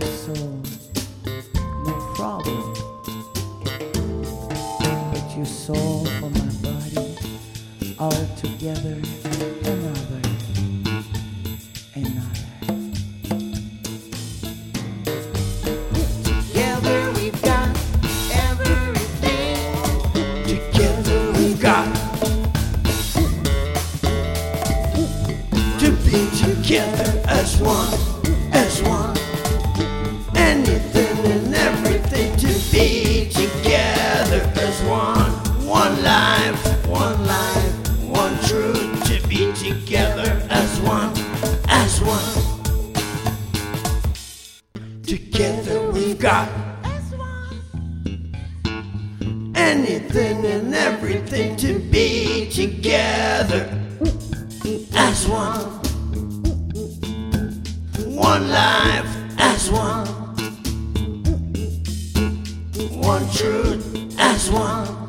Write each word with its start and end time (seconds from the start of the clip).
your 0.00 0.10
soul. 0.10 0.62
No 1.84 2.12
problem. 2.14 2.74
But 5.12 5.36
your 5.36 5.46
soul 5.46 6.04
for 6.04 6.30
my 6.30 6.50
body, 6.62 7.16
all 7.98 8.26
together, 8.36 9.00
another. 9.64 10.05
Together 26.16 27.22
as 27.28 27.58
one, 27.58 27.92
as 28.52 28.82
one. 28.82 29.14
Anything 30.34 31.18
and 31.30 31.54
everything 31.54 32.34
to 32.38 32.48
be 32.72 33.28
together 33.28 34.40
as 34.56 34.82
one. 34.84 35.30
One 35.66 36.02
life, 36.02 36.86
one 36.86 37.26
life, 37.26 38.00
one 38.08 38.34
truth 38.44 39.04
to 39.08 39.28
be 39.28 39.52
together 39.52 40.40
as 40.48 40.80
one, 40.80 41.12
as 41.68 42.00
one. 42.00 42.32
Together 45.02 45.90
we've 45.90 46.18
got 46.18 46.48
as 46.84 47.14
one. 47.14 47.60
anything 49.54 50.46
and 50.46 50.74
everything 50.74 51.56
to 51.56 51.78
be 51.78 52.48
together 52.48 53.85
One 58.36 58.50
life 58.50 59.16
as 59.38 59.70
one. 59.70 60.06
One 63.00 63.26
truth 63.30 64.14
as 64.18 64.50
one. 64.50 65.05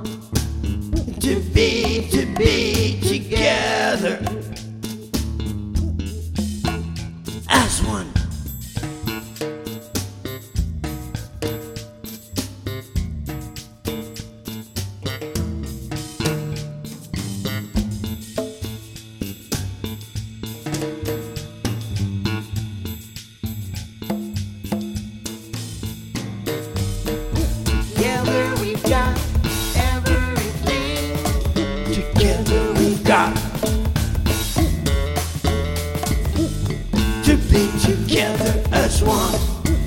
S1, 39.08 39.40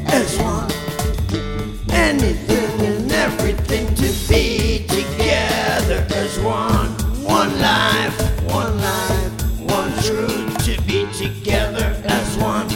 S1. 0.07 1.93
Anything 1.93 2.87
and 2.87 3.13
everything 3.13 3.95
to 3.97 4.09
be 4.27 4.87
together 4.89 6.07
as 6.15 6.41
one. 6.41 6.89
One 7.23 7.61
life, 7.61 8.19
one 8.51 8.79
life, 8.79 9.61
one 9.61 9.93
truth 10.03 10.65
to 10.65 10.81
be 10.87 11.07
together 11.13 12.03
as 12.07 12.37
one, 12.39 12.67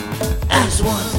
as 0.51 0.83
one. 0.83 1.14